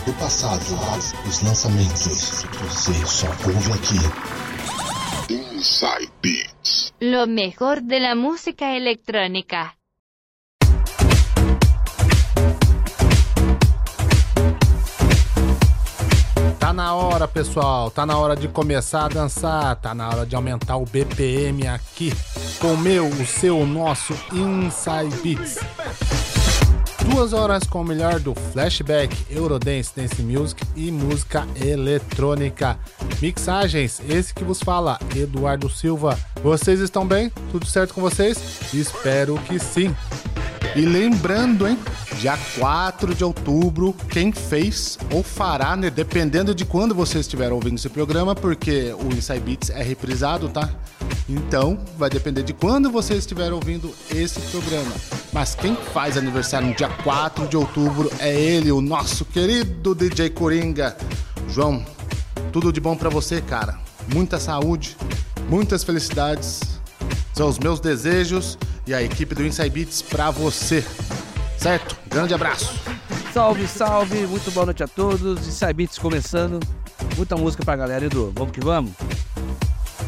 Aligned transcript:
clássicos 0.00 0.04
do 0.04 0.12
passado, 0.14 0.62
os 1.26 1.42
lançamentos. 1.42 2.44
Você 2.62 3.06
só 3.06 3.26
ouve 3.46 3.72
aqui. 3.72 5.32
Inside 5.32 6.10
Beats. 6.22 6.92
Lo 7.00 7.26
mejor 7.26 7.80
de 7.80 7.98
la 7.98 8.14
música 8.14 8.64
electrónica. 8.76 9.72
Tá 16.58 16.72
na 16.72 16.94
hora, 16.94 17.26
pessoal. 17.26 17.90
Tá 17.90 18.06
na 18.06 18.16
hora 18.18 18.36
de 18.36 18.48
começar 18.48 19.06
a 19.06 19.08
dançar. 19.08 19.76
Tá 19.76 19.94
na 19.94 20.08
hora 20.08 20.26
de 20.26 20.34
aumentar 20.34 20.76
o 20.76 20.84
BPM 20.84 21.66
aqui. 21.68 22.12
Com 22.60 22.74
o 22.74 22.78
meu, 22.78 23.06
o 23.06 23.26
seu, 23.26 23.58
o 23.58 23.66
nosso 23.66 24.12
Inside 24.32 25.16
Beats. 25.22 26.39
Duas 27.08 27.32
horas 27.32 27.64
com 27.64 27.80
o 27.80 27.84
melhor 27.84 28.20
do 28.20 28.34
flashback, 28.34 29.16
Eurodance, 29.30 29.92
Dance 29.96 30.22
Music 30.22 30.62
e 30.76 30.90
música 30.90 31.46
eletrônica. 31.60 32.78
Mixagens, 33.22 34.00
esse 34.08 34.34
que 34.34 34.44
vos 34.44 34.60
fala, 34.60 34.98
Eduardo 35.16 35.68
Silva. 35.70 36.18
Vocês 36.42 36.78
estão 36.80 37.06
bem? 37.06 37.32
Tudo 37.50 37.66
certo 37.66 37.94
com 37.94 38.00
vocês? 38.00 38.38
Espero 38.72 39.36
que 39.46 39.58
sim. 39.58 39.94
E 40.76 40.82
lembrando, 40.82 41.66
hein? 41.66 41.78
Dia 42.20 42.38
4 42.58 43.14
de 43.14 43.24
outubro, 43.24 43.94
quem 44.10 44.30
fez 44.30 44.98
ou 45.10 45.22
fará, 45.22 45.74
né? 45.74 45.90
Dependendo 45.90 46.54
de 46.54 46.64
quando 46.64 46.94
você 46.94 47.18
estiver 47.18 47.50
ouvindo 47.50 47.76
esse 47.76 47.88
programa, 47.88 48.34
porque 48.34 48.94
o 48.94 49.06
Inside 49.12 49.40
Beats 49.40 49.70
é 49.70 49.82
reprisado, 49.82 50.48
tá? 50.48 50.68
Então, 51.28 51.78
vai 51.96 52.10
depender 52.10 52.42
de 52.42 52.52
quando 52.52 52.90
você 52.90 53.14
estiver 53.14 53.52
ouvindo 53.52 53.90
esse 54.10 54.40
programa. 54.50 54.92
Mas 55.32 55.54
quem 55.54 55.76
faz 55.76 56.16
aniversário 56.16 56.68
no 56.68 56.74
dia 56.74 56.88
4 56.88 57.46
de 57.46 57.56
outubro 57.56 58.10
é 58.18 58.34
ele, 58.34 58.72
o 58.72 58.80
nosso 58.80 59.24
querido 59.24 59.94
DJ 59.94 60.30
Coringa. 60.30 60.96
João, 61.48 61.84
tudo 62.52 62.72
de 62.72 62.80
bom 62.80 62.96
para 62.96 63.08
você, 63.08 63.40
cara. 63.40 63.78
Muita 64.12 64.40
saúde, 64.40 64.96
muitas 65.48 65.84
felicidades. 65.84 66.60
São 67.32 67.48
os 67.48 67.58
meus 67.58 67.78
desejos 67.78 68.58
e 68.86 68.92
a 68.92 69.02
equipe 69.02 69.34
do 69.34 69.46
Inside 69.46 69.70
Beats 69.70 70.02
pra 70.02 70.30
você. 70.32 70.84
Certo? 71.56 71.96
Grande 72.08 72.34
abraço. 72.34 72.74
Salve, 73.32 73.68
salve, 73.68 74.26
muito 74.26 74.50
boa 74.50 74.66
noite 74.66 74.82
a 74.82 74.88
todos. 74.88 75.46
Inside 75.46 75.72
Beats 75.74 75.98
começando. 75.98 76.58
Muita 77.16 77.36
música 77.36 77.64
pra 77.64 77.76
galera, 77.76 78.04
Edu. 78.04 78.32
Vamos 78.34 78.52
que 78.52 78.60
vamos? 78.60 78.92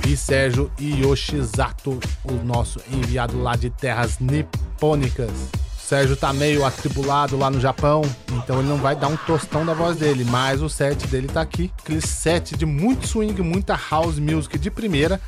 E 0.08 0.16
Sérgio 0.16 0.70
Yoshizato, 0.80 2.00
o 2.24 2.32
nosso 2.44 2.80
enviado 2.90 3.40
lá 3.40 3.54
de 3.54 3.70
terras 3.70 4.18
nipônicas. 4.18 4.61
O 4.82 5.80
Sérgio 5.80 6.16
tá 6.16 6.32
meio 6.32 6.64
atribulado 6.64 7.36
lá 7.36 7.48
no 7.48 7.60
Japão, 7.60 8.02
então 8.32 8.58
ele 8.58 8.68
não 8.68 8.78
vai 8.78 8.96
dar 8.96 9.06
um 9.06 9.16
tostão 9.16 9.64
da 9.64 9.72
voz 9.72 9.96
dele, 9.96 10.24
mas 10.24 10.60
o 10.60 10.68
set 10.68 11.06
dele 11.06 11.28
tá 11.28 11.40
aqui. 11.40 11.70
Aquele 11.78 12.00
set 12.00 12.56
de 12.56 12.66
muito 12.66 13.06
swing, 13.06 13.40
muita 13.42 13.78
house 13.90 14.18
music 14.18 14.58
de 14.58 14.72
primeira. 14.72 15.20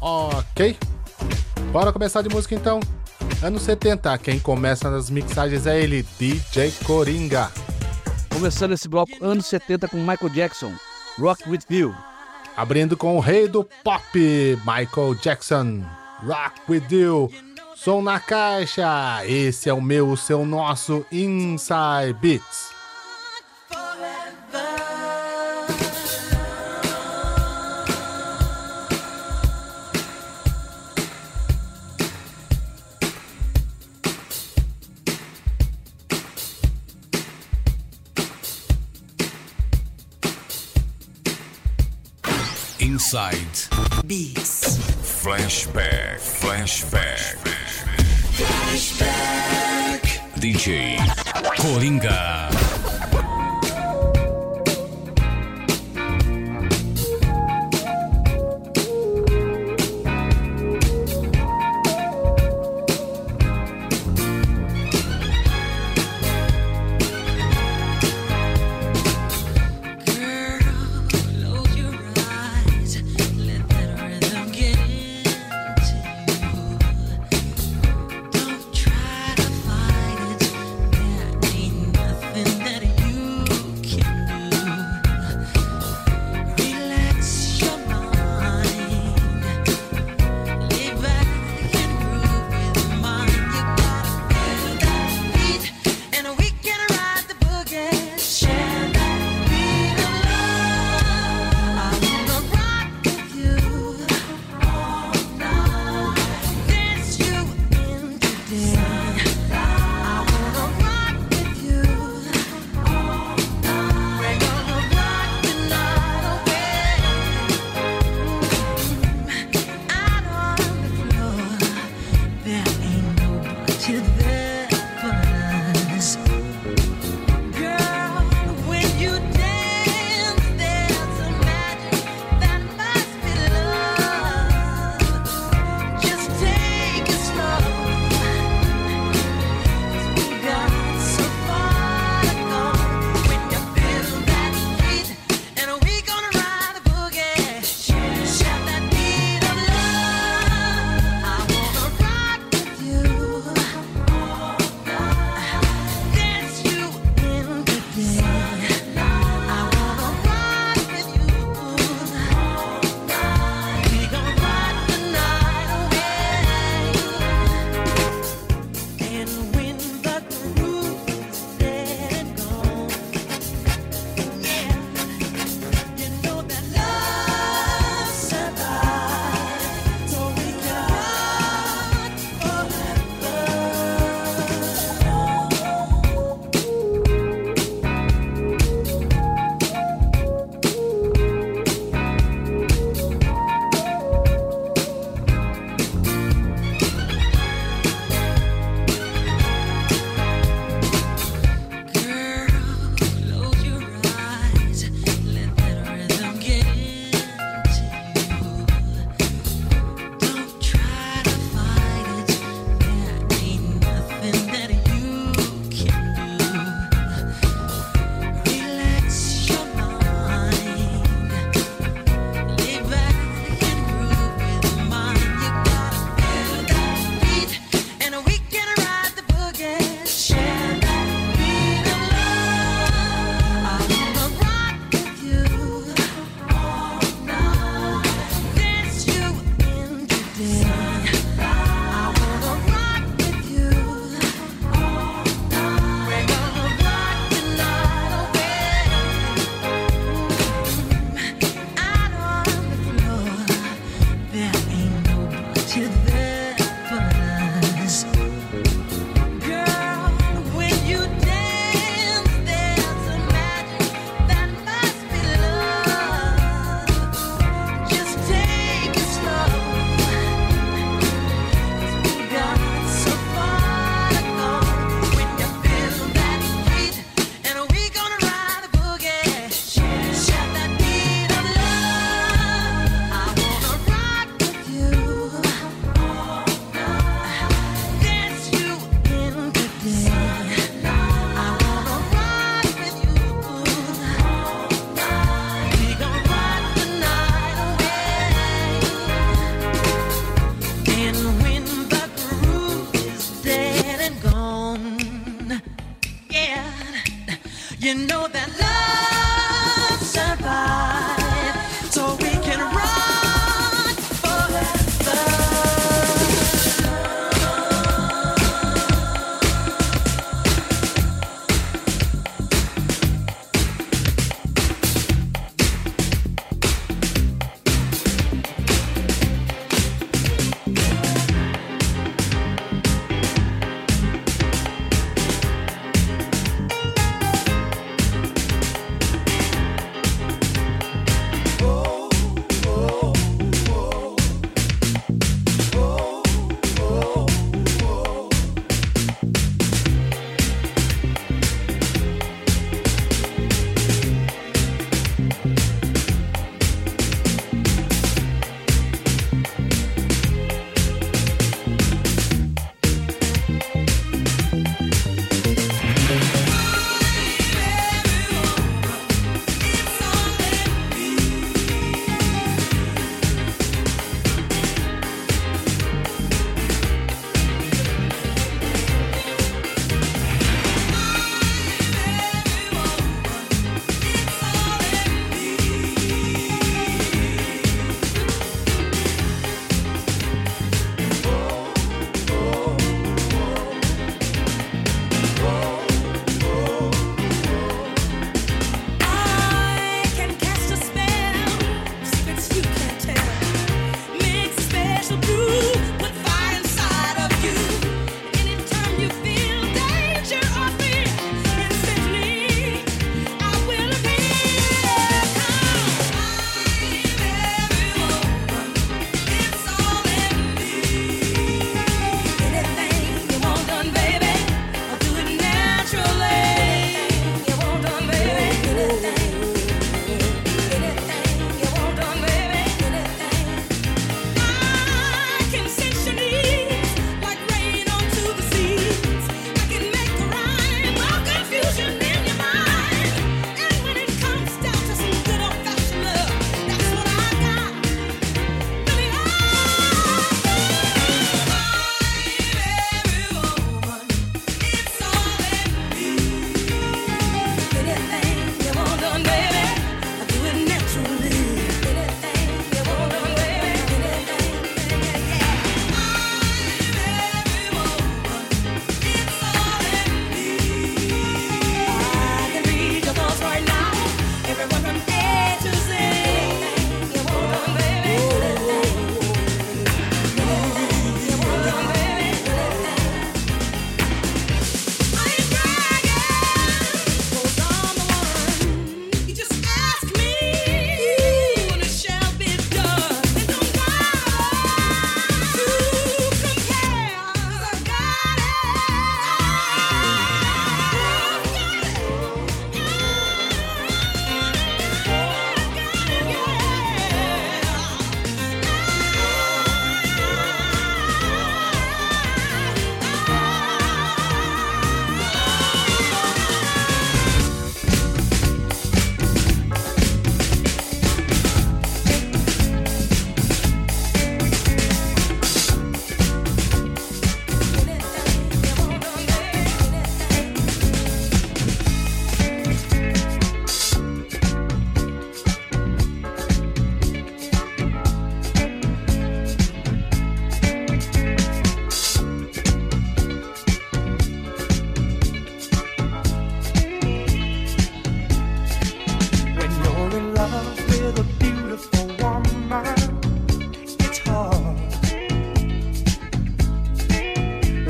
Ok? 0.00 0.76
Bora 1.72 1.92
começar 1.92 2.22
de 2.22 2.28
música 2.28 2.54
então. 2.54 2.78
Anos 3.42 3.62
70, 3.62 4.16
quem 4.18 4.38
começa 4.38 4.88
nas 4.88 5.10
mixagens 5.10 5.66
é 5.66 5.80
ele, 5.80 6.06
DJ 6.16 6.70
Coringa. 6.84 7.50
Começando 8.32 8.72
esse 8.72 8.88
bloco 8.88 9.12
anos 9.20 9.46
70 9.46 9.88
com 9.88 9.96
Michael 9.96 10.30
Jackson, 10.32 10.72
Rock 11.18 11.50
With 11.50 11.64
You. 11.68 11.92
Abrindo 12.56 12.96
com 12.96 13.16
o 13.16 13.20
rei 13.20 13.48
do 13.48 13.64
pop, 13.82 14.02
Michael 14.14 15.14
Jackson. 15.16 15.82
Rock 16.22 16.60
with 16.68 16.84
you. 16.90 17.49
Som 17.82 18.02
na 18.02 18.20
caixa. 18.20 19.24
Esse 19.24 19.70
é 19.70 19.72
o 19.72 19.80
meu, 19.80 20.10
o 20.10 20.14
seu, 20.14 20.44
nosso 20.44 21.06
Inside 21.10 22.12
Beats. 22.20 22.74
Inside 42.78 43.70
Beats. 44.04 44.78
Flashback. 45.22 46.20
Flashback. 46.20 47.69
DJ 50.40 50.96
Coringa. 51.58 52.69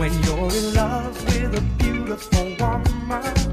when 0.00 0.11
you're 0.23 0.50
in 0.50 0.73
love 0.73 1.14
with 1.26 1.59
a 1.59 1.61
beautiful 1.76 2.57
woman. 2.59 3.50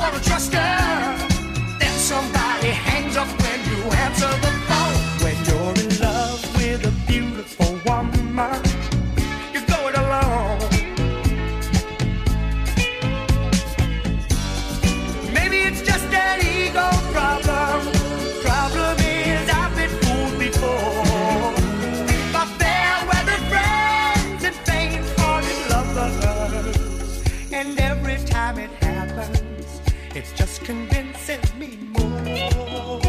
wanna 0.00 0.18
trust 0.20 0.54
us. 0.54 0.79
It's 30.12 30.32
just 30.32 30.64
convincing 30.64 31.40
me 31.56 31.78
more. 31.96 33.00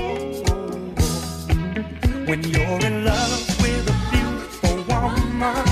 When 2.28 2.44
you're 2.44 2.86
in 2.86 3.06
love 3.06 3.62
with 3.62 3.90
a 3.90 3.98
beautiful 4.12 4.84
woman. 4.88 5.71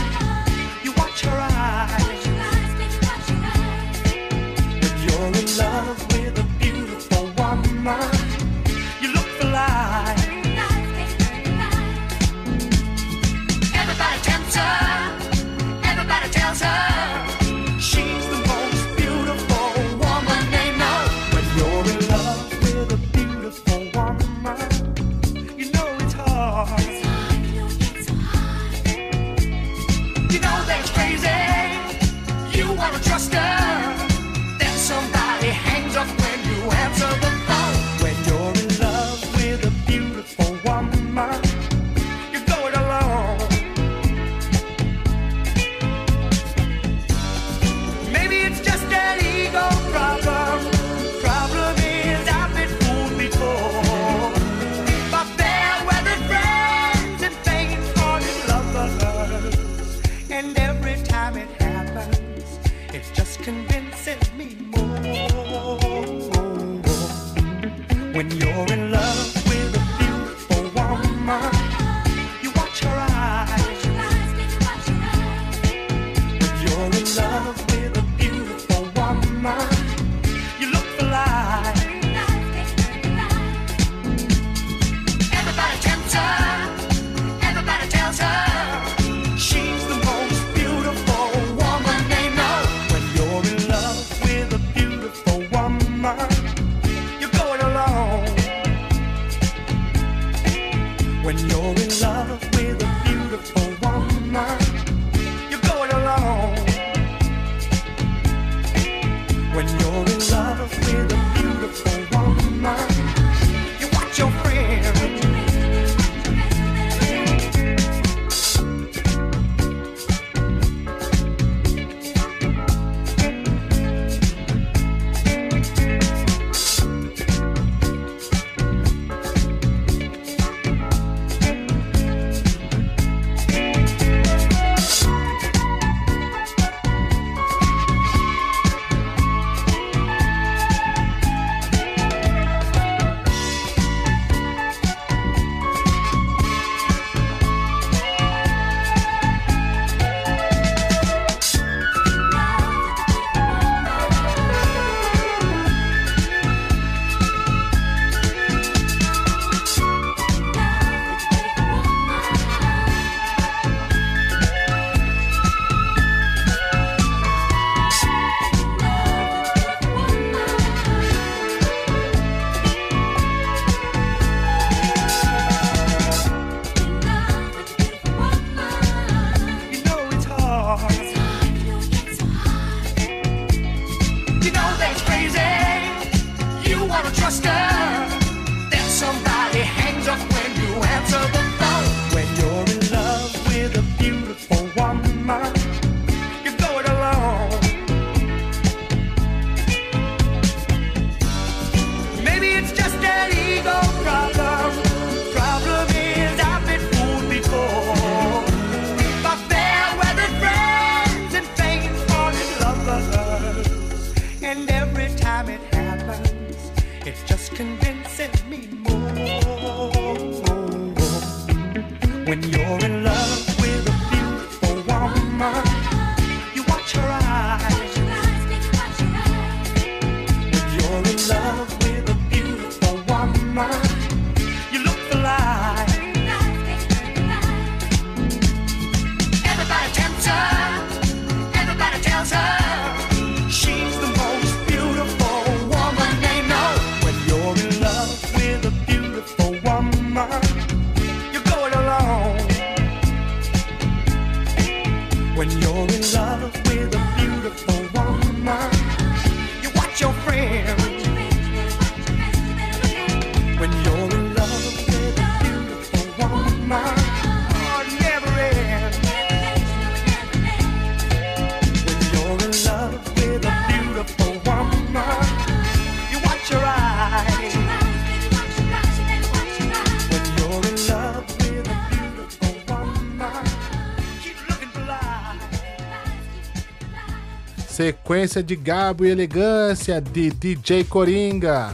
Sequência 288.19 288.43
de 288.43 288.55
Gabo 288.58 289.05
e 289.05 289.10
Elegância 289.10 290.01
de 290.01 290.29
DJ 290.29 290.84
Coringa. 290.84 291.73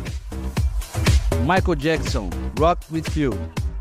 Michael 1.39 1.75
Jackson, 1.75 2.29
Rock 2.59 2.85
With 2.91 3.05
You. 3.15 3.31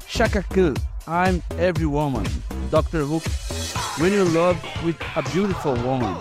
Shaka 0.07 0.43
Khan, 0.43 0.73
I'm 1.07 1.43
Every 1.59 1.85
Woman. 1.85 2.23
Dr. 2.71 3.03
Hook, 3.03 3.23
When 3.99 4.15
You 4.15 4.25
Love 4.33 4.59
With 4.83 4.97
a 5.15 5.21
Beautiful 5.21 5.75
Woman. 5.85 6.17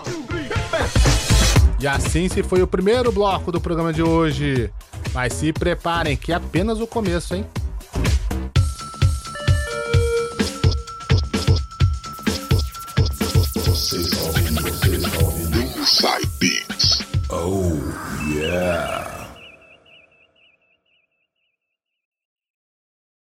E 1.80 1.86
assim 1.86 2.28
se 2.28 2.42
foi 2.42 2.62
o 2.62 2.66
primeiro 2.66 3.10
bloco 3.10 3.50
do 3.50 3.58
programa 3.58 3.90
de 3.90 4.02
hoje. 4.02 4.70
Mas 5.14 5.32
se 5.32 5.50
preparem 5.50 6.14
que 6.14 6.30
é 6.30 6.34
apenas 6.34 6.78
o 6.78 6.86
começo, 6.86 7.34
hein? 7.34 7.46